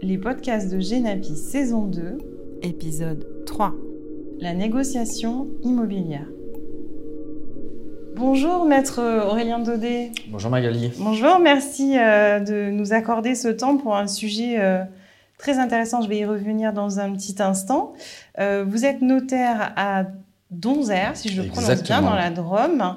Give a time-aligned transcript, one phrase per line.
[0.00, 2.18] Les podcasts de Genapi saison 2,
[2.62, 3.74] épisode 3.
[4.40, 6.26] La négociation immobilière.
[8.14, 10.12] Bonjour maître Aurélien Daudet.
[10.28, 10.92] Bonjour Magali.
[10.98, 14.84] Bonjour, merci euh, de nous accorder ce temps pour un sujet euh,
[15.36, 16.00] très intéressant.
[16.00, 17.92] Je vais y revenir dans un petit instant.
[18.38, 20.04] Euh, vous êtes notaire à
[20.50, 22.96] Donzère, si je le prononce bien, dans la Drôme.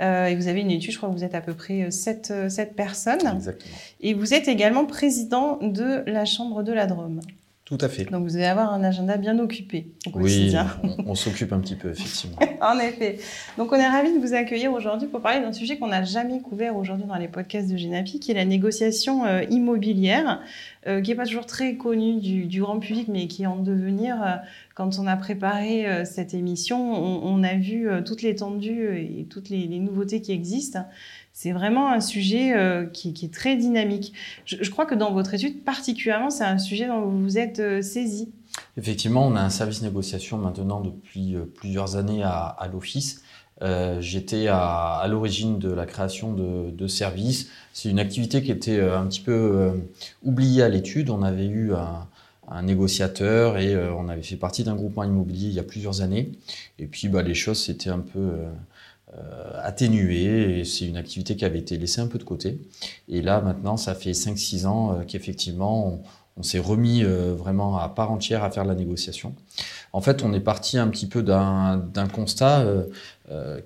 [0.00, 2.32] Euh, et vous avez une étude, je crois que vous êtes à peu près 7,
[2.76, 3.26] personnes.
[3.34, 3.74] Exactement.
[4.00, 7.20] Et vous êtes également président de la Chambre de la Drôme.
[7.64, 8.04] Tout à fait.
[8.10, 11.76] Donc vous allez avoir un agenda bien occupé au Oui, on, on s'occupe un petit
[11.76, 12.36] peu, effectivement.
[12.60, 13.18] En effet.
[13.58, 16.40] Donc on est ravis de vous accueillir aujourd'hui pour parler d'un sujet qu'on n'a jamais
[16.40, 20.40] couvert aujourd'hui dans les podcasts de Genapi, qui est la négociation euh, immobilière,
[20.86, 23.56] euh, qui n'est pas toujours très connue du, du grand public, mais qui est en
[23.56, 24.22] devenir.
[24.22, 24.36] euh,
[24.74, 29.66] quand on a préparé cette émission, on, on a vu toute l'étendue et toutes les,
[29.66, 30.86] les nouveautés qui existent.
[31.34, 34.12] C'est vraiment un sujet euh, qui, est très dynamique.
[34.44, 37.80] Je, crois que dans votre étude, particulièrement, c'est un sujet dont vous vous êtes euh,
[37.80, 38.30] saisi.
[38.76, 43.22] Effectivement, on a un service négociation maintenant depuis euh, plusieurs années à, l'office.
[44.00, 47.48] J'étais à, l'origine de la création de, services.
[47.72, 49.70] C'est une activité qui était un petit peu
[50.24, 51.10] oubliée à l'étude.
[51.10, 55.60] On avait eu un, négociateur et on avait fait partie d'un groupement immobilier il y
[55.60, 56.32] a plusieurs années.
[56.80, 58.32] Et puis bah, les choses s'étaient un peu
[59.18, 62.58] euh, atténuées et c'est une activité qui avait été laissée un peu de côté.
[63.08, 66.00] Et là maintenant, ça fait 5-6 ans euh, qu'effectivement
[66.38, 69.34] on, s'est remis euh, vraiment à part entière à faire la négociation.
[69.92, 72.64] En fait, on est parti un petit peu d'un constat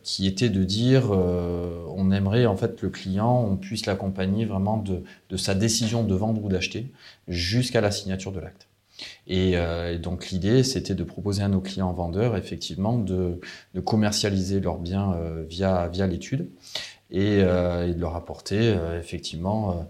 [0.02, 5.36] qui était de dire on aimerait en fait le client, on puisse l'accompagner vraiment de
[5.36, 6.90] sa décision de vendre ou d'acheter
[7.28, 8.65] jusqu'à la signature de l'acte.
[9.26, 13.40] Et, euh, et donc l'idée, c'était de proposer à nos clients vendeurs effectivement de,
[13.84, 16.48] commercialiser leurs biens euh, via, l'étude
[17.10, 19.88] et, euh, et de leur apporter effectivement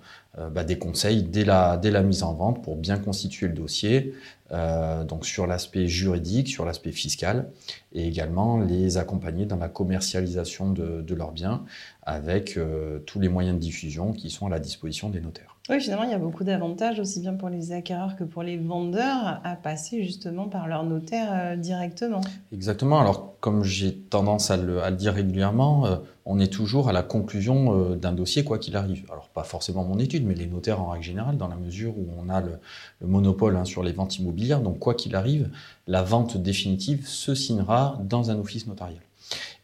[0.52, 4.14] bah, des conseils dès la, mise en vente pour bien constituer le dossier,
[4.50, 7.50] donc sur l'aspect juridique, sur l'aspect fiscal,
[7.94, 11.64] et également les accompagner dans la commercialisation de, leurs biens
[12.02, 12.58] avec
[13.06, 15.55] tous les moyens de diffusion qui sont à la disposition des notaires.
[15.68, 18.56] Oui, finalement, il y a beaucoup d'avantages, aussi bien pour les acquéreurs que pour les
[18.56, 22.20] vendeurs, à passer justement par leur notaire euh, directement.
[22.52, 23.00] Exactement.
[23.00, 27.74] Alors, comme j'ai tendance à le, dire régulièrement, euh, on est toujours à la conclusion
[27.74, 29.06] euh, d'un dossier, quoi qu'il arrive.
[29.10, 32.06] Alors, pas forcément mon étude, mais les notaires en règle générale, dans la mesure où
[32.16, 32.58] on a le,
[33.00, 34.60] le monopole hein, sur les ventes immobilières.
[34.60, 35.50] Donc, quoi qu'il arrive,
[35.88, 39.00] la vente définitive se signera dans un office notarial.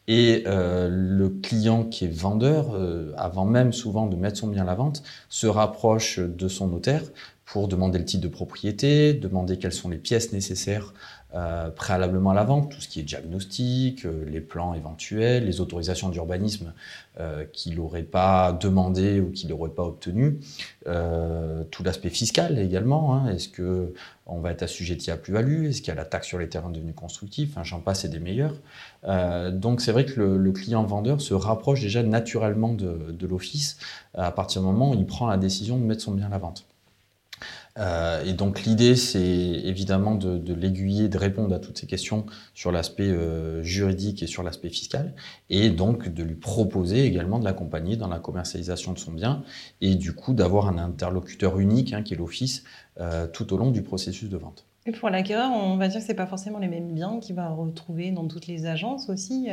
[0.07, 4.63] Et euh, le client qui est vendeur, euh, avant même souvent de mettre son bien
[4.63, 7.03] à la vente, se rapproche de son notaire
[7.45, 10.93] pour demander le titre de propriété, demander quelles sont les pièces nécessaires
[11.35, 15.61] euh, préalablement à la vente, tout ce qui est diagnostic, euh, les plans éventuels, les
[15.61, 16.73] autorisations d'urbanisme
[17.19, 20.39] euh, qu'il n'aurait pas demandé ou qu'il n'aurait pas obtenu,
[21.71, 23.15] tout l'aspect fiscal également.
[23.15, 23.93] Hein, Est-ce que
[24.25, 25.65] on va être assujetti à plus-value?
[25.65, 27.49] Est-ce qu'il y a la taxe sur les terrains devenus constructifs?
[27.51, 28.53] Enfin, j'en passe et des meilleurs.
[29.51, 33.77] Donc c'est vrai que le, le client vendeur se rapproche déjà naturellement de, de l'office
[34.13, 36.37] à partir du moment où il prend la décision de mettre son bien à la
[36.37, 36.65] vente.
[37.79, 42.25] Euh, et donc l'idée, c'est évidemment de, de l'aiguiller, de répondre à toutes ces questions
[42.53, 45.13] sur l'aspect euh, juridique et sur l'aspect fiscal,
[45.49, 49.43] et donc de lui proposer également de l'accompagner dans la commercialisation de son bien,
[49.81, 52.63] et du coup d'avoir un interlocuteur unique, hein, qui est l'office,
[52.99, 54.65] euh, tout au long du processus de vente.
[54.85, 57.47] Et pour l'acquéreur, on va dire que c'est pas forcément les mêmes biens qu'il va
[57.49, 59.47] retrouver dans toutes les agences aussi.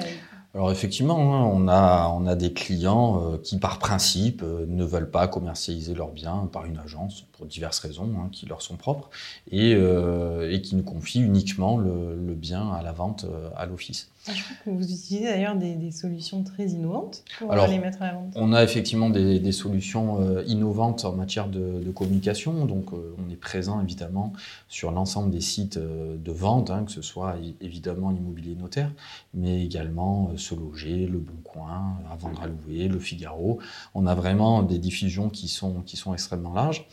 [0.55, 5.29] Alors effectivement, hein, on, a, on a des clients qui, par principe, ne veulent pas
[5.29, 9.09] commercialiser leurs biens par une agence pour diverses raisons hein, qui leur sont propres
[9.51, 13.65] et, euh, et qui nous confient uniquement le, le bien à la vente euh, à
[13.65, 14.11] l'office.
[14.29, 17.79] Ah, je crois que vous utilisez d'ailleurs des, des solutions très innovantes pour Alors, les
[17.79, 18.33] mettre à la vente.
[18.35, 22.67] On a effectivement des, des solutions euh, innovantes en matière de, de communication.
[22.67, 24.35] Donc, on est présent évidemment
[24.69, 28.93] sur l'ensemble des sites de vente, hein, que ce soit évidemment l'immobilier notaire,
[29.33, 33.59] mais également Se Loger, Le Bon Coin, À Vendre à Louer, Le Figaro.
[33.95, 36.87] On a vraiment des diffusions qui sont, qui sont extrêmement larges.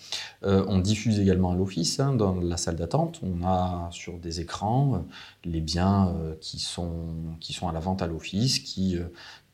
[0.43, 3.19] Euh, on diffuse également à l'office, hein, dans la salle d'attente.
[3.23, 4.99] On a sur des écrans euh,
[5.45, 7.07] les biens euh, qui, sont,
[7.39, 8.97] qui sont à la vente à l'office, qui,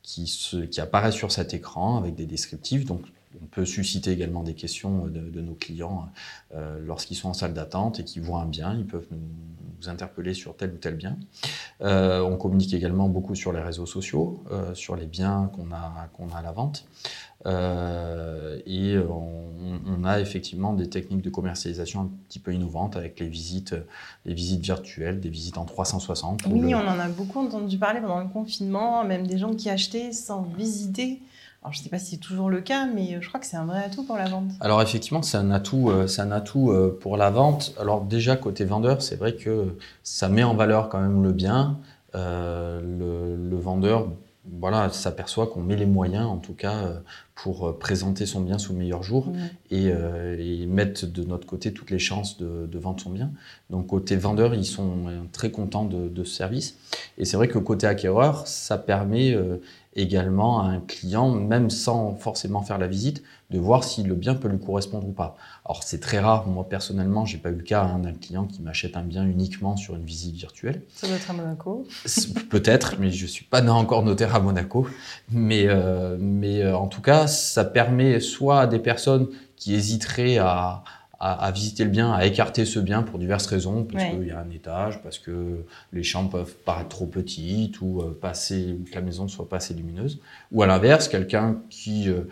[0.01, 0.25] qui,
[0.69, 2.85] qui apparaissent sur cet écran avec des descriptifs.
[2.85, 3.01] Donc,
[3.41, 6.07] on peut susciter également des questions de, nos clients
[6.81, 8.75] lorsqu'ils sont en salle d'attente et qu'ils voient un bien.
[8.75, 9.18] Ils peuvent nous,
[9.83, 11.18] nous interpeller sur tel ou tel bien.
[11.81, 16.07] Euh, on communique également beaucoup sur les réseaux sociaux, euh, sur les biens qu'on a,
[16.13, 16.85] qu'on a à la vente.
[17.45, 19.51] Euh, et on,
[19.85, 23.75] on a effectivement des techniques de commercialisation un petit peu innovantes avec les visites,
[24.25, 26.45] les visites virtuelles, des visites en 360.
[26.45, 29.53] où Oui, le- on en a beaucoup entendu parler pendant le confinement, même des gens
[29.53, 31.21] qui achetaient sans visiter
[31.63, 33.57] Alors, je ne sais pas si c'est toujours le cas, mais je crois que c'est
[33.57, 34.51] un vrai atout pour la vente.
[34.60, 37.74] Alors, effectivement, c'est un atout, c'est un atout pour la vente.
[37.80, 41.80] Alors, déjà, côté vendeur, c'est vrai que ça met en valeur quand même le bien.
[42.13, 42.81] le,
[43.38, 44.07] le, vendeur
[44.51, 47.00] voilà, s'aperçoit qu'on met les moyens, en tout cas, euh,
[47.35, 49.31] pour euh, présenter son bien sous le meilleur jour
[49.71, 53.31] euh, et, mettre de notre côté toutes les chances de, vendre son bien.
[53.69, 56.77] Donc, côté vendeur, ils sont très contents de, ce service.
[57.18, 59.35] Et c'est vrai que côté acquéreur, ça permet
[59.95, 64.33] également à un client, même sans forcément faire la visite, de voir si le bien
[64.33, 65.38] peut lui correspondre ou pas.
[65.65, 68.62] Alors c'est très rare, moi personnellement, j'ai pas eu le cas hein, d'un client qui
[68.63, 70.81] m'achète un bien uniquement sur une visite virtuelle.
[70.95, 71.85] Ça doit être à Monaco.
[72.50, 74.88] Peut-être, mais je suis pas encore notaire à Monaco.
[75.31, 80.37] Mais, euh, mais euh, en tout cas, ça permet soit à des personnes qui hésiteraient
[80.37, 80.83] à,
[81.25, 84.39] à, visiter le bien, à écarter ce bien pour diverses raisons, parce qu'il y a
[84.39, 88.99] un étage, parce que les chambres peuvent paraître trop petites ou euh, passer, que la
[88.99, 90.19] maison ne soit pas assez lumineuse.
[90.51, 92.23] Ou à l'inverse, quelqu'un qui euh,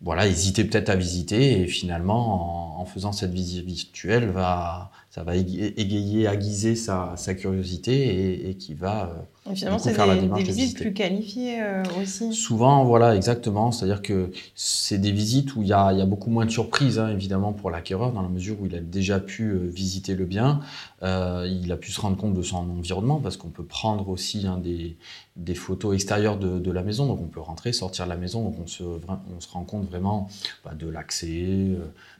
[0.00, 5.22] voilà, hésitait peut-être à visiter et finalement, en, en, faisant cette visite virtuelle, va, ça
[5.22, 9.14] va égayer, aiguiser sa, sa curiosité et, et qui va
[9.50, 12.34] et finalement, c'est des, des visites plus qualifiées euh, aussi.
[12.34, 13.70] Souvent, voilà, exactement.
[13.70, 16.98] C'est-à-dire que c'est des visites où il y a, y a, beaucoup moins de surprises,
[16.98, 20.24] hein, évidemment, pour l'acquéreur, dans la mesure où il a déjà pu euh, visiter le
[20.24, 20.60] bien,
[21.02, 24.46] euh, il a pu se rendre compte de son environnement, parce qu'on peut prendre aussi
[24.46, 24.96] hein, des,
[25.36, 28.42] des, photos extérieures de, de, la maison, donc on peut rentrer, sortir de la maison,
[28.42, 30.28] donc on se, on se rend compte vraiment
[30.64, 31.68] bah, de l'accès,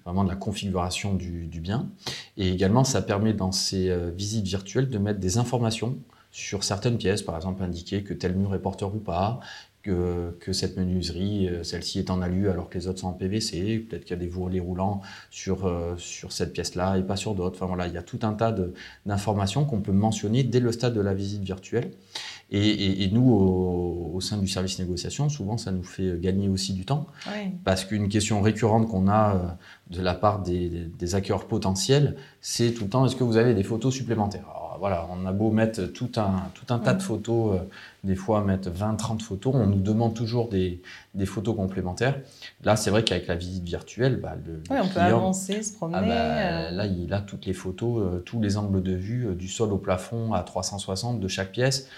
[0.04, 1.88] vraiment de la configuration du, du, bien.
[2.36, 5.96] Et également, ça permet dans ces visites virtuelles de mettre des informations
[6.36, 9.40] sur certaines pièces, par exemple indiquer que tel mur est porteur ou pas,
[9.82, 13.12] que, que cette menuiserie, euh, celle-ci est en alu alors que les autres sont en
[13.12, 15.00] PVC, peut-être qu'il y a des volets roulants
[15.30, 17.56] sur, euh, sur cette pièce-là et pas sur d'autres.
[17.56, 18.54] Enfin voilà, il y a tout un tas
[19.06, 21.92] d'informations qu'on peut mentionner dès le stade de la visite virtuelle.
[22.50, 26.74] Et, et, nous, au, au, sein du service négociation, souvent, ça nous fait gagner aussi
[26.74, 27.06] du temps.
[27.28, 27.50] Oui.
[27.64, 32.72] Parce qu'une question récurrente qu'on a euh, de la part des, des acquéreurs potentiels, c'est
[32.72, 34.65] tout le temps, est-ce que vous avez des photos supplémentaires?
[34.78, 37.64] Voilà, on a beau mettre tout un, tout un tas de photos, euh,
[38.04, 40.80] des fois mettre 20, 30 photos, on nous demande toujours des,
[41.14, 42.18] des photos complémentaires.
[42.64, 45.98] Là, c'est vrai qu'avec la visite virtuelle, bah, le, oui, on peut avancer, se promener.
[45.98, 46.70] Ah bah, euh.
[46.70, 49.78] Là, il a toutes les photos, euh, tous les angles de vue, du sol au
[49.78, 51.88] plafond à 360 de chaque pièce.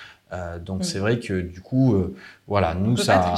[0.65, 0.85] Donc mm.
[0.85, 1.97] c'est vrai que du coup,
[2.47, 3.35] voilà, nous ça,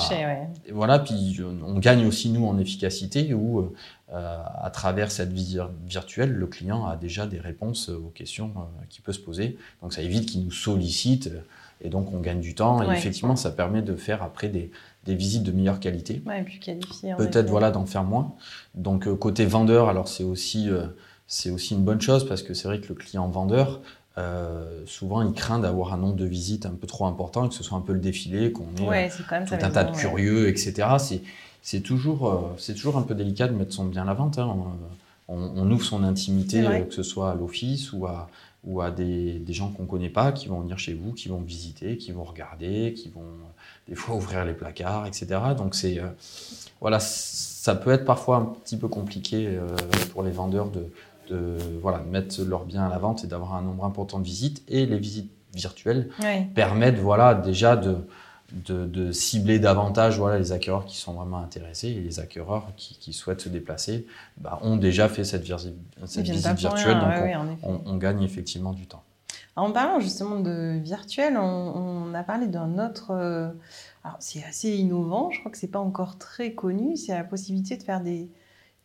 [0.73, 3.73] voilà, puis on gagne aussi nous en efficacité où
[4.13, 8.85] euh, à travers cette visite virtuelle, le client a déjà des réponses aux questions euh,
[8.89, 9.57] qui peut se poser.
[9.83, 11.43] Donc ça évite qu'il nous sollicite euh,
[11.81, 12.83] et donc on gagne du temps.
[12.83, 14.73] Et effectivement, ça permet de faire après des,
[15.05, 16.23] des visites de meilleure qualité.
[16.27, 17.15] Ouais, plus qualifiées.
[17.17, 18.35] Peut-être voilà d'en faire moins.
[18.75, 20.69] Donc côté vendeur, alors c'est aussi
[21.29, 23.81] c'est aussi une bonne chose parce que c'est vrai que le client vendeur,
[24.19, 27.55] euh, souvent, il craint d'avoir un nombre de visites un peu trop important et que
[27.55, 30.89] ce soit un peu le défilé, qu'on ait ouais, tout un tas de curieux, etc.
[31.63, 34.39] C'est toujours, euh, c'est toujours un peu délicat de mettre son bien à la vente.
[34.39, 34.57] Hein.
[35.29, 38.29] On, ouvre son intimité, euh, que ce soit à l'office ou à,
[38.65, 41.29] ou à des, des gens qu'on ne connaît pas, qui vont venir chez vous, qui
[41.29, 43.23] vont visiter, qui vont regarder, qui vont
[43.89, 45.41] des fois ouvrir les placards, etc.
[45.57, 46.09] Donc c'est euh,
[46.81, 49.57] voilà, ça peut être parfois un petit peu compliqué
[50.13, 50.89] pour les vendeurs de,
[51.31, 54.63] de voilà, mettre leur bien à la vente et d'avoir un nombre important de visites.
[54.69, 56.11] Et les visites virtuelles
[56.55, 57.97] permettent voilà, déjà de,
[58.53, 63.41] de, cibler davantage voilà, les acquéreurs qui sont vraiment intéressés et les acquéreurs qui, souhaitent
[63.41, 64.07] se déplacer
[64.39, 65.47] bah, ont déjà fait cette,
[66.07, 69.03] cette visite virtuelle, donc on, gagne effectivement du temps.
[69.57, 73.11] en parlant justement de virtuel, on, a parlé d'un autre...
[73.13, 73.51] Euh,
[74.03, 77.77] alors c'est assez innovant, je crois que c'est pas encore très connu, c'est la possibilité
[77.77, 78.31] de faire des,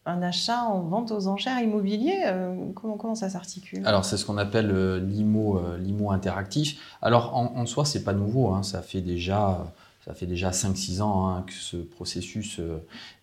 [0.06, 3.86] un achat en vente aux enchères immobilier euh, comment, ça s'articule?
[3.86, 6.80] Alors, c'est ce qu'on appelle euh, l'IMO, euh, l'IMO interactif.
[7.02, 8.50] Alors, en, soi, c'est pas nouveau.
[8.50, 9.66] Hein, ça fait déjà,
[10.06, 12.62] ça fait déjà 5-6 ans hein, que ce processus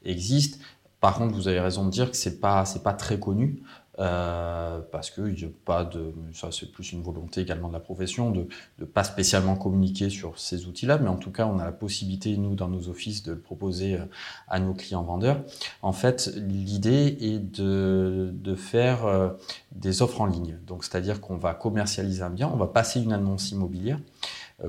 [0.05, 0.61] existe.
[1.01, 3.62] Par contre, vous avez raison de dire que pas, c'est pas très connu.
[3.99, 7.81] Euh, parce que y a pas de, ça c'est plus une volonté également de la
[7.81, 11.65] profession de ne pas spécialement communiquer sur ces outils-là, mais en tout cas on a
[11.67, 14.05] la possibilité nous dans nos offices de le proposer euh,
[14.49, 15.43] à nos clients vendeurs.
[15.83, 19.29] En fait, l'idée est de, de faire euh,
[19.73, 23.13] des offres en ligne, donc c'est-à-dire qu'on va commercialiser un bien, on va passer une
[23.13, 23.99] annonce immobilière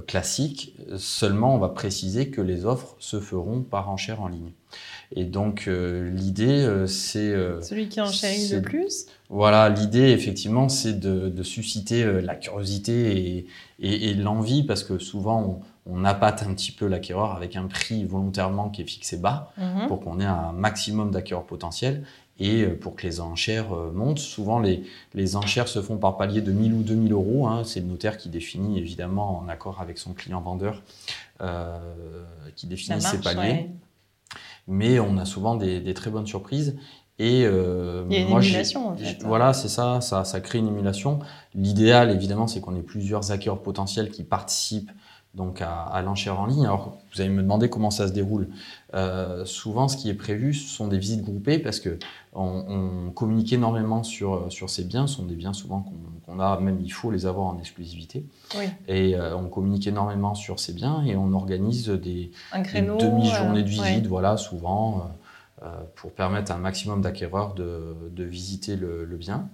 [0.07, 4.51] classique, seulement on va préciser que les offres se feront par enchère en ligne.
[5.15, 9.05] Et donc euh, l'idée, euh, c'est euh, celui qui enchérit le plus.
[9.29, 13.47] Voilà, l'idée effectivement, c'est de, de, susciter la curiosité et,
[13.79, 17.65] et, et l'envie, parce que souvent on, on appâte un petit peu l'acquéreur avec un
[17.65, 19.87] prix volontairement qui est fixé bas, mhm.
[19.87, 22.03] pour qu'on ait un maximum d'acquéreurs potentiels
[22.39, 24.19] et pour que les enchères montent.
[24.19, 27.47] Souvent, les, les enchères se font par palier de 1000 ou 2000 euros.
[27.47, 27.63] Hein.
[27.63, 30.81] C'est le notaire qui définit, évidemment, en accord avec son client vendeur,
[31.41, 31.77] euh,
[32.55, 33.69] qui définit ces paliers.
[34.67, 36.75] mais on a souvent des, très bonnes surprises.
[37.19, 39.21] Et euh, Il y a une moi, émulation, en fait.
[39.23, 41.19] Voilà, c'est ça, ça, ça crée une émulation.
[41.53, 44.91] L'idéal, évidemment, c'est qu'on ait plusieurs acquéreurs potentiels qui participent
[45.33, 46.65] donc à, l'enchère en ligne.
[46.65, 48.49] Alors, vous allez me demander comment ça se déroule.
[48.93, 51.97] Euh, souvent, ce qui est prévu, ce sont des visites groupées parce que
[52.33, 55.07] on, communique énormément sur, sur ces biens.
[55.07, 55.85] Ce sont des biens souvent
[56.25, 58.25] qu'on a, même il faut les avoir en exclusivité.
[58.87, 63.83] Et euh, on communique énormément sur ces biens et on organise des, demi-journées de euh,
[63.83, 65.11] visite, voilà, souvent,
[65.95, 69.47] pour permettre à un maximum d'acquéreurs de, de, visiter le, le bien.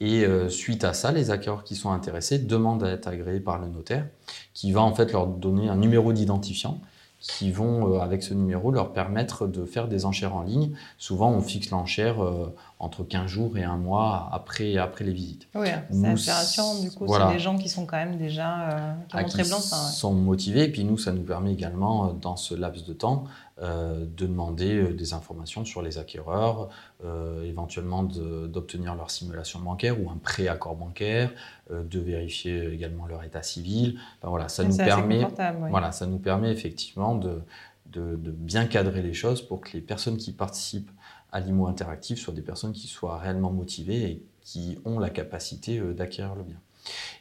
[0.00, 3.58] Et euh, suite à ça, les acquéreurs qui sont intéressés demandent à être agréés par
[3.58, 4.06] le notaire,
[4.52, 6.80] qui va en fait leur donner un numéro d'identifiant,
[7.18, 10.72] qui vont, euh, avec ce numéro, leur permettre de faire des enchères en ligne.
[10.98, 15.48] Souvent, on fixe l'enchère euh, entre 15 jours et un mois après, après les visites.
[15.54, 19.24] Oui, c'est opération, du coup, c'est des gens qui sont quand même déjà qui, ah,
[19.24, 20.64] qui sont motivés.
[20.64, 23.24] Et puis nous, ça nous permet également, dans ce laps de temps,
[23.62, 26.68] euh, de demander euh, des informations sur les acquéreurs,
[27.06, 31.32] euh, éventuellement d'obtenir leur simulation bancaire ou un préaccord bancaire,
[31.70, 33.98] de vérifier également leur état civil.
[34.22, 35.26] voilà, ça nous permet,
[35.70, 37.40] voilà, ça nous permet effectivement de,
[37.86, 40.90] de, bien cadrer les choses pour que les personnes qui participent
[41.32, 45.80] à l'IMO interactif soient des personnes qui soient réellement motivées et qui ont la capacité
[45.80, 46.60] d'acquérir le bien.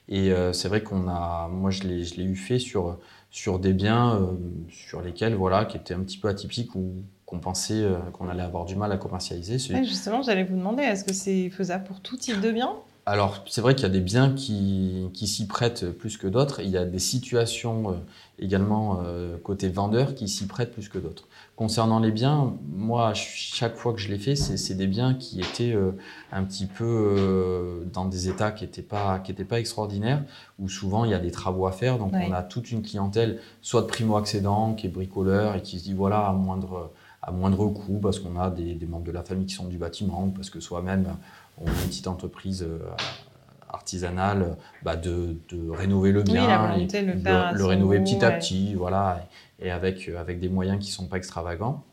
[0.07, 2.60] Et c'est vrai qu'on a, moi je l'ai eu fait
[3.36, 4.31] sur des biens euh,
[4.69, 8.43] sur lesquels, voilà, qui étaient un petit peu atypiques ou qu'on pensait euh, qu'on allait
[8.43, 9.57] avoir du mal à commercialiser.
[9.84, 12.75] justement, j'allais vous demander, est-ce que c'est faisable pour tout type de biens?
[13.07, 16.62] Alors, c'est vrai qu'il y a des biens qui, qui s'y prêtent plus que d'autres.
[16.62, 17.93] Il y a des situations euh,
[18.39, 19.03] également
[19.43, 21.27] côté vendeur qui s'y prêtent plus que d'autres.
[21.55, 25.71] Concernant les biens, moi, chaque fois que je l'ai fait, c'est des biens qui étaient
[25.71, 25.91] euh,
[26.33, 30.21] un petit peu euh, dans des états qui n'étaient pas, qui pas extraordinaires,
[30.59, 31.97] où souvent il y a des travaux à faire.
[31.97, 35.85] Donc on a toute une clientèle, soit de primo-accédant, qui est bricoleur et qui se
[35.85, 36.91] dit voilà, à moindre,
[37.25, 40.25] à moindre coût, parce qu'on a des, membres de la famille qui sont du bâtiment,
[40.25, 41.08] ou parce que soi-même,
[41.58, 42.63] on est une petite entreprise.
[42.63, 42.79] Euh,
[43.67, 49.27] artisanale bah de, de, rénover le bien et le, le, rénover petit à petit voilà
[49.60, 51.84] et avec, euh, avec des moyens qui ne sont pas extravagants.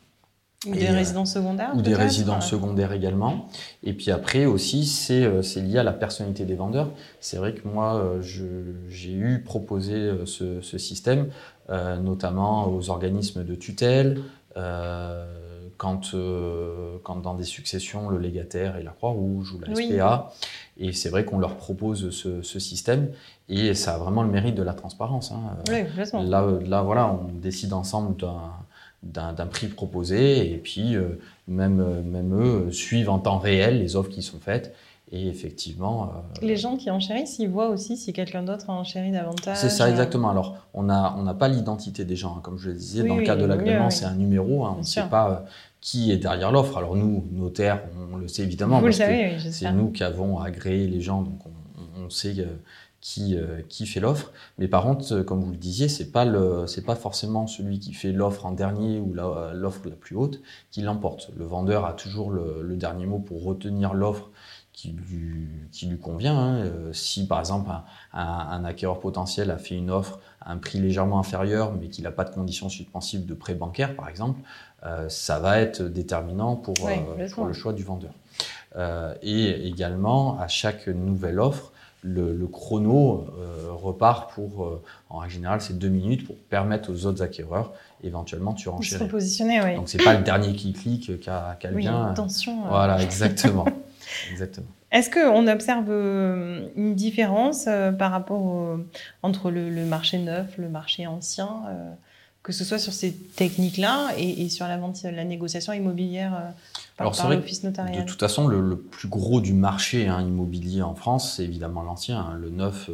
[0.65, 3.49] Ou des euh, résidences secondaires Ou des résidences secondaires également.
[3.83, 6.89] Et puis après aussi, c'est lié à la personnalité des vendeurs.
[7.19, 11.27] C'est vrai que moi, j'ai eu proposé ce, ce système,
[11.69, 14.21] notamment aux organismes de tutelle,
[14.55, 16.15] quand,
[17.03, 20.31] quand dans des successions, le légataire est la Croix-Rouge ou la SPA.
[20.77, 23.09] Et c'est vrai qu'on leur propose ce, ce, système
[23.49, 25.31] et ça a vraiment le mérite de la transparence.
[25.31, 25.57] Hein.
[25.69, 25.83] Oui,
[26.25, 28.15] là, là, voilà, on décide ensemble
[29.03, 34.09] d'un prix proposé et puis euh, même, même eux suivent en temps réel les offres
[34.09, 34.73] qui sont faites.
[35.15, 36.05] Et effectivement.
[36.05, 36.07] Euh,
[36.41, 39.57] les gens qui enchérissent, ils voient aussi si quelqu'un d'autre a enchéri davantage.
[39.57, 40.31] C'est ça, exactement.
[40.31, 42.35] Alors, on n'a on pas l'identité des gens.
[42.37, 42.41] Hein.
[42.41, 44.65] Comme je le disais, dans le cas de l'agrément, c'est un numéro.
[44.65, 44.73] Hein.
[44.75, 45.49] on ne sait pas euh,
[45.81, 46.77] qui est derrière l'offre.
[46.77, 48.79] Alors, nous, notaires, on, le sait évidemment.
[48.79, 52.33] Vous le savez, oui, C'est nous qui avons agréé les gens, donc on, on sait
[53.03, 54.31] qui, euh, qui fait l'offre.
[54.57, 57.93] Mais par contre, comme vous le disiez, c'est pas le, c'est pas forcément celui qui
[57.93, 60.41] fait l'offre en dernier ou l'offre la, plus haute
[60.71, 61.29] qui l'emporte.
[61.35, 64.29] Le vendeur a toujours le, le dernier mot pour retenir l'offre
[64.73, 66.37] qui lui, qui lui convient.
[66.37, 66.55] Hein.
[66.65, 70.79] Euh, si par exemple un, un, acquéreur potentiel a fait une offre à un prix
[70.79, 74.41] légèrement inférieur, mais qu'il n'a pas de conditions suspensives de prêt bancaire, par exemple,
[74.85, 78.11] euh, ça va être déterminant pour, euh, pour le choix du vendeur.
[79.21, 81.71] et également, à chaque nouvelle offre,
[82.05, 83.27] le, le chrono
[83.81, 87.71] repart pour, en règle générale, c'est deux minutes pour permettre aux autres acquéreurs
[88.03, 89.07] éventuellement tu renchérir.
[89.07, 89.75] positionner, oui.
[89.75, 92.07] Donc c'est pas le dernier qui clique qui a, qui a oui, bien.
[92.07, 92.67] Attention.
[92.67, 93.65] Voilà, exactement.
[94.31, 94.67] Exactement.
[94.93, 98.77] Est-ce qu'on observe euh, une différence euh, par rapport
[99.23, 101.91] entre le, marché neuf, le marché ancien, euh,
[102.43, 106.53] que ce soit sur ces techniques-là et, sur la, vente, la négociation immobilière
[106.95, 110.93] par, Alors, l'office notarial De toute façon, le, plus gros du marché hein, immobilier en
[110.93, 112.19] France, c'est évidemment l'ancien.
[112.19, 112.37] Hein.
[112.39, 112.89] le neuf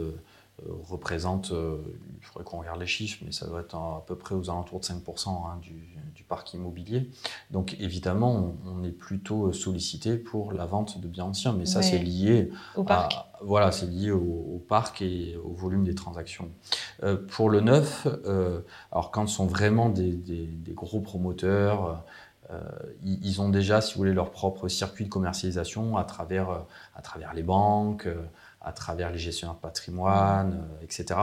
[0.84, 4.50] représente, il faudrait qu'on regarde les chiffres, mais ça doit être à peu près aux
[4.50, 7.10] alentours de 5% hein, du, parc immobilier.
[7.50, 11.98] Donc évidemment, on, est plutôt sollicité pour la vente de biens anciens, mais ça c'est
[11.98, 13.16] lié au parc.
[13.42, 16.50] voilà, c'est lié au, parc et au volume des transactions.
[17.01, 18.62] Euh, pour le neuf, euh,
[18.92, 20.22] alors quand ce sont vraiment des,
[20.75, 22.04] gros promoteurs,
[22.51, 22.60] euh,
[23.04, 27.34] ils, ont déjà, si vous voulez, leur propre circuit de commercialisation à travers, à travers
[27.34, 28.08] les banques
[28.62, 31.20] à travers les gestionnaires de patrimoine, euh, etc.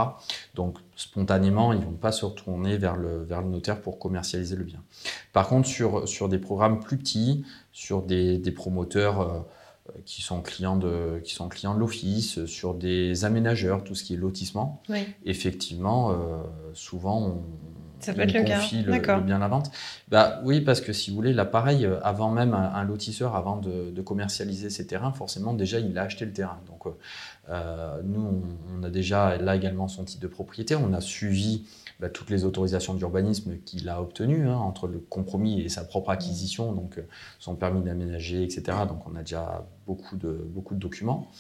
[0.55, 4.57] Donc spontanément, ils ne vont pas se retourner vers le, vers le notaire pour commercialiser
[4.57, 4.83] le bien.
[5.33, 9.41] Par contre, sur, sur des programmes plus petits, sur des, des promoteurs euh,
[10.05, 14.15] qui sont clients de qui sont clients de l'office, sur des aménageurs, tout ce qui
[14.15, 14.83] est lotissement,
[15.25, 17.43] effectivement, euh, souvent
[18.01, 18.61] ça peut être le cas.
[18.73, 19.71] le, le bien à la vente.
[20.09, 24.01] Bah oui, parce que si vous voulez, là pareil, avant même un, lotisseur, avant de,
[24.03, 26.61] commercialiser ses terrains, forcément déjà il a acheté le terrain.
[26.67, 26.93] Donc
[27.49, 28.43] euh, nous,
[28.77, 30.77] on, a déjà là également son titre de propriété.
[30.77, 31.67] On a suivi
[32.01, 36.11] bah, toutes les autorisations d'urbanisme qu'il a obtenues hein, entre le compromis et sa propre
[36.11, 37.03] acquisition, donc euh,
[37.39, 38.79] son permis d'aménager, etc.
[38.89, 41.31] Donc on a déjà beaucoup de, beaucoup de documents.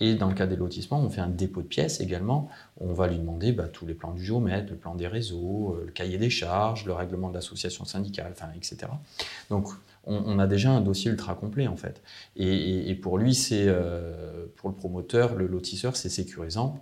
[0.00, 2.48] Et dans le cas des lotissements, on fait un dépôt de pièces également.
[2.80, 5.84] On va lui demander bah, tous les plans du géomètre, le plan des réseaux, euh,
[5.86, 8.92] le cahier des charges, le règlement de l'association syndicale, enfin, etc.
[9.48, 9.68] Donc,
[10.08, 12.00] on, a déjà un dossier ultra complet en fait.
[12.36, 16.80] Et, pour lui, c'est euh, pour le promoteur, le lotisseur, c'est sécurisant.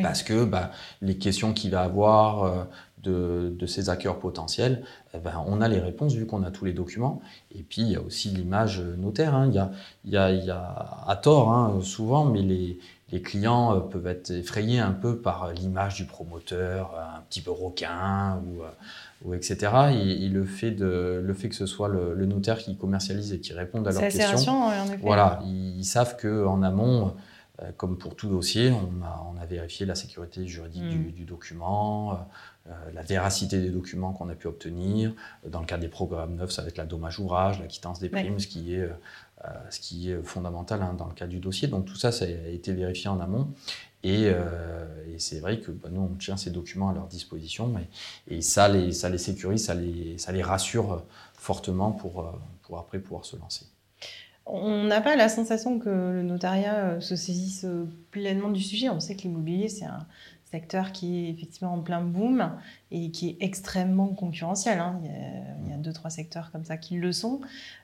[0.00, 2.64] Parce que bah, les questions qu'il va avoir euh,
[3.02, 6.64] de, de, ses acquéreurs potentiels, eh ben, on a les réponses vu qu'on a tous
[6.64, 7.20] les documents.
[7.54, 9.34] Et puis il y a aussi l'image notaire.
[9.34, 9.48] Hein.
[9.48, 9.70] Il, y a,
[10.04, 12.78] il, y a, il, y a, à tort hein, souvent, mais les,
[13.10, 17.50] les, clients euh, peuvent être effrayés un peu par l'image du promoteur, un petit peu
[17.50, 18.62] requin ou,
[19.28, 19.56] ou etc.
[19.92, 23.52] Et, le, fait de, le fait que ce soit le, notaire qui commercialise et qui
[23.52, 24.22] réponde à leurs questions.
[24.22, 24.98] C'est rassurant, en effet.
[25.02, 27.10] Voilà, ils, ils savent qu'en amont, euh,
[27.76, 31.12] comme pour tout dossier, on a, on a, vérifié la sécurité juridique du, mm.
[31.12, 32.26] du, document,
[32.68, 35.12] euh, la véracité des documents qu'on a pu obtenir.
[35.46, 38.08] Dans le cas des programmes neufs, ça va être la dommage ouvrage, la quittance des
[38.08, 41.68] primes, ce, qui est, euh, ce qui est fondamental hein, dans le cas du dossier.
[41.68, 43.48] Donc tout ça, ça a été vérifié en amont.
[44.04, 48.34] Et, et c'est vrai que bah, nous, on tient ces documents à leur disposition et,
[48.36, 51.04] et ça, les, ça les sécurise, ça les, ça les rassure
[51.34, 53.66] fortement pour, pour après pouvoir se lancer.
[54.44, 58.88] On n'a pas la sensation que le notariat euh, se saisisse euh, pleinement du sujet.
[58.88, 60.06] On sait que l'immobilier, c'est un
[60.50, 62.50] secteur qui est effectivement en plein boom
[62.90, 64.80] et qui est extrêmement concurrentiel.
[64.80, 65.00] Hein.
[65.64, 67.40] Il, y a, deux, trois secteurs comme ça qui le sont.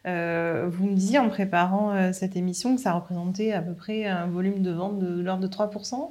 [0.06, 4.26] Euh, vous me disiez en préparant cette émission que ça représentait à peu près un
[4.26, 6.10] volume de vente de l'ordre de 3%.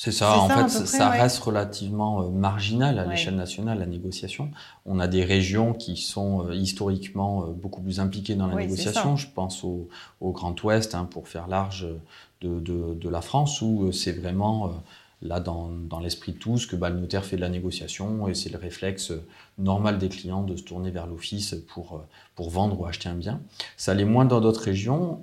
[0.00, 4.52] C'est ça, en fait, ça reste relativement euh, marginal à l'échelle nationale, la négociation.
[4.86, 9.16] On a des régions qui sont euh, historiquement euh, beaucoup plus impliquées dans la négociation.
[9.16, 9.88] Je pense au,
[10.22, 11.88] Grand Ouest, hein, pour faire large
[12.42, 14.72] de, de, la France, où c'est vraiment
[15.20, 18.34] là dans, dans l'esprit de tous que bah, le notaire fait de la négociation et
[18.34, 19.12] c'est le réflexe
[19.58, 22.04] normal des clients de se tourner vers l'office pour,
[22.36, 23.40] pour vendre ou acheter un bien.
[23.76, 25.20] Ça l'est moins dans d'autres régions.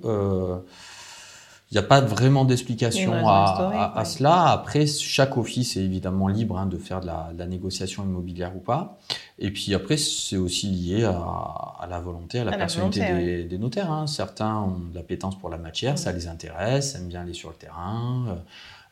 [1.72, 4.50] Il n'y a pas vraiment d'explication à, à, cela.
[4.50, 8.54] Après, chaque office est évidemment libre hein, de faire de la, de la, négociation immobilière
[8.54, 8.98] ou pas.
[9.40, 13.58] Et puis après, c'est aussi lié à, à, la volonté, à la personnalité des, des,
[13.58, 13.90] notaires.
[13.90, 14.06] Hein.
[14.06, 17.56] Certains ont de l'appétence pour la matière, ça les intéresse, aiment bien aller sur le
[17.56, 18.26] terrain.
[18.28, 18.34] Euh,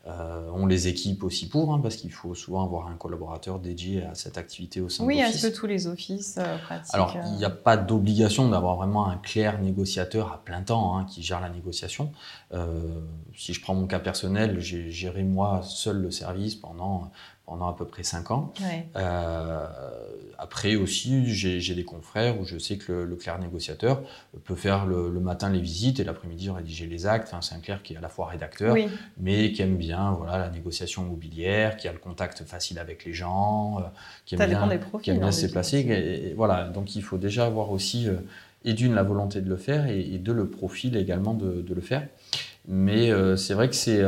[0.06, 4.04] euh, on les équipe aussi pour, hein, parce qu'il faut souvent avoir un collaborateur dédié
[4.04, 5.34] à cette activité au sein oui, de l'office.
[5.34, 8.76] Oui, est-ce que tous les offices euh, pratiquent Alors, il n'y a pas d'obligation d'avoir
[8.76, 12.12] vraiment un clair négociateur à plein temps hein, qui gère la négociation.
[12.52, 13.00] Euh,
[13.34, 17.10] si je prends mon cas personnel, j'ai géré moi seul le service pendant
[17.46, 18.52] pendant à peu près 5 ans.
[18.96, 19.66] Euh,
[20.38, 24.02] après aussi, j'ai des confrères où je sais que le, clerc négociateur
[24.44, 27.28] peut faire le, matin les visites et l'après-midi rédiger les actes.
[27.28, 28.74] Enfin, c'est un clerc qui est à la fois rédacteur,
[29.18, 33.12] mais qui aime bien voilà, la négociation immobilière, qui a le contact facile avec les
[33.12, 33.82] gens, euh,
[34.24, 35.80] qui aime bien, qui aime bien hein, se déplacer.
[35.80, 38.16] Et, voilà, donc il faut déjà avoir aussi, euh,
[38.64, 41.74] et d'une, la volonté de le faire, et, et deux, le profil également de, de
[41.74, 42.06] le faire.
[42.66, 44.02] Mais c'est vrai que c'est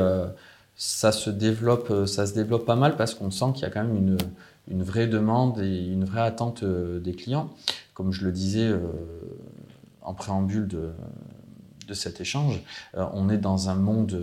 [0.76, 3.70] ça se développe, euh, ça se développe pas mal parce qu'on sent qu'il y a
[3.70, 4.18] quand même
[4.68, 7.50] une, vraie demande et une vraie attente euh, des clients.
[7.94, 8.80] Comme je le disais euh,
[10.02, 10.92] en préambule de
[11.94, 12.60] cet échange,
[12.94, 14.20] on est dans un monde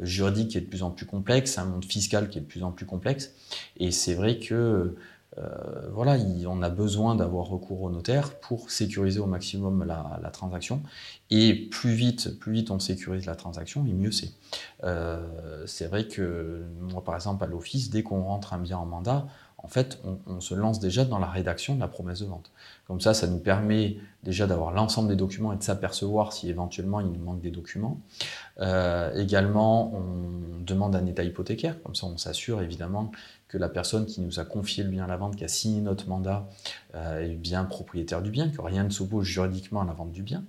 [0.00, 2.62] juridique qui est de plus en plus complexe, un monde fiscal qui est de plus
[2.62, 3.32] en plus complexe.
[3.78, 4.94] Et c'est vrai que
[5.38, 6.16] euh, voilà,
[6.46, 10.82] on a besoin d'avoir recours au notaire pour sécuriser au maximum la, transaction.
[11.30, 14.32] Et plus vite, plus vite on sécurise la transaction, mieux c'est.
[14.84, 18.86] Euh, c'est vrai que moi, par exemple, à l'office, dès qu'on rentre un bien en
[18.86, 19.26] mandat,
[19.62, 22.50] en fait, on, se lance déjà dans la rédaction de la promesse de vente.
[22.88, 26.98] Comme ça, ça nous permet déjà d'avoir l'ensemble des documents et de s'apercevoir si éventuellement
[26.98, 28.00] il nous manque des documents.
[28.60, 33.12] Euh, également, on demande un état hypothécaire, comme ça on s'assure évidemment
[33.52, 35.82] que la personne qui nous a confié le bien à la vente, qui a signé
[35.82, 36.48] notre mandat,
[36.94, 40.22] euh, est bien propriétaire du bien, que rien ne s'oppose juridiquement à la vente du
[40.22, 40.42] bien.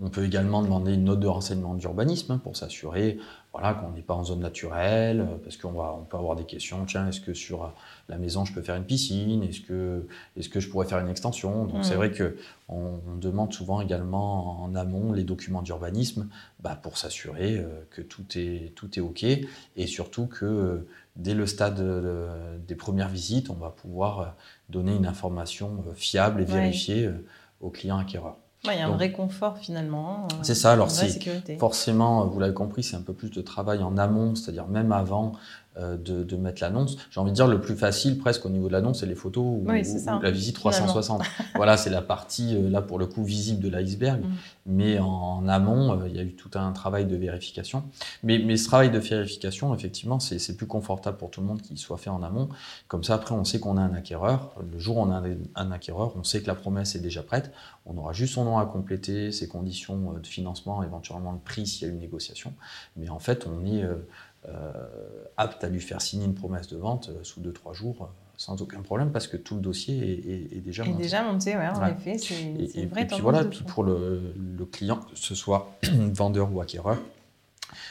[0.00, 3.20] On peut également demander une note de renseignement d'urbanisme hein, pour s'assurer
[3.52, 6.84] voilà, qu'on n'est pas en zone naturelle, euh, parce qu'on on peut avoir des questions,
[6.86, 7.68] tiens, est-ce que sur euh,
[8.08, 11.08] la maison je peux faire une piscine, est-ce que, est que je pourrais faire une
[11.08, 11.66] extension?
[11.66, 11.96] Donc c'est mmh.
[11.98, 18.02] vrai qu'on on demande souvent également en amont les documents d'urbanisme bah, pour s'assurer que
[18.02, 20.84] tout est, tout est OK, et surtout que
[21.16, 21.80] dès le stade
[22.66, 24.34] des premières visites, on va pouvoir
[24.68, 27.10] donner une information fiable et vérifiée
[27.60, 28.36] aux clients acquéreurs.
[28.64, 30.28] Il y a un vrai confort finalement.
[30.30, 33.82] Hein, c'est ça, alors c'est forcément, vous l'avez compris, c'est un peu plus de travail
[33.82, 35.32] en amont, c'est-à-dire même avant
[35.78, 36.98] euh, de, mettre l'annonce.
[37.10, 39.42] J'ai envie de dire le plus facile presque au niveau de l'annonce, c'est les photos
[39.42, 41.22] ou, la visite 360.
[41.54, 44.20] voilà, c'est la partie euh, là pour le coup visible de l'iceberg.
[44.20, 44.28] Mm.
[44.66, 47.84] Mais en, amont, euh, il y a eu tout un travail de vérification.
[48.22, 51.78] Mais, mais ce travail de vérification, effectivement, c'est plus confortable pour tout le monde qu'il
[51.78, 52.50] soit fait en amont.
[52.88, 54.52] Comme ça, après, on sait qu'on a un acquéreur.
[54.72, 55.22] Le jour où on a
[55.54, 57.50] un acquéreur, on sait que la promesse est déjà prête.
[57.86, 61.88] On aura juste son nom à compléter, ses conditions de financement, éventuellement le prix s'il
[61.88, 62.52] y a une négociation.
[62.96, 64.06] Mais en fait, on est euh,
[65.36, 68.60] apte à lui faire signer une promesse de vente euh, sous 2-3 jours euh, sans
[68.60, 70.98] aucun problème parce que tout le dossier est, déjà monté.
[70.98, 73.02] Est déjà monté, ouais, en effet, c'est et, vrai.
[73.02, 74.34] Et puis voilà, puis pour le,
[74.72, 75.70] client, que ce soit
[76.12, 76.98] vendeur ou acquéreur,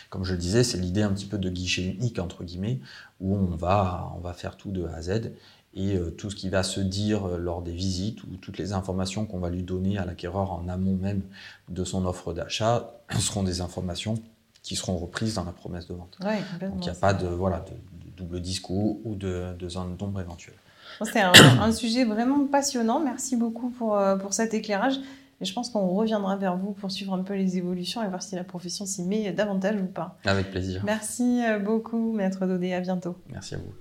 [0.10, 2.80] comme je le disais, c'est l'idée un petit peu de guichet unique entre guillemets
[3.22, 5.32] où on va, on va faire tout de A à Z
[5.74, 9.40] et tout ce qui va se dire lors des visites ou toutes les informations qu'on
[9.40, 11.22] va lui donner à l'acquéreur en amont même
[11.70, 14.16] de son offre d'achat seront des informations
[14.62, 16.18] qui seront reprises dans la promesse de vente.
[16.20, 17.74] Donc il n'y a pas de, voilà, de,
[18.16, 20.56] double discours ou de, de zone d'ombre éventuelle.
[21.04, 23.00] C'est un, sujet vraiment passionnant.
[23.00, 24.96] Merci beaucoup pour, euh, pour cet éclairage.
[25.40, 28.22] Et je pense qu'on reviendra vers vous pour suivre un peu les évolutions et voir
[28.22, 30.18] si la profession s'y met davantage ou pas.
[30.26, 30.84] Avec plaisir.
[30.86, 32.74] Merci euh, beaucoup, Maître Dodé.
[32.74, 33.16] À bientôt.
[33.32, 33.74] Merci à vous.